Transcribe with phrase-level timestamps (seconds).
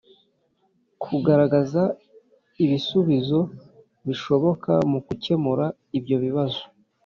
[1.03, 1.81] kugaragaza
[2.63, 3.39] ibisubizo
[4.07, 5.65] bishoboka mu gukemura
[5.97, 6.61] ibyo bibazo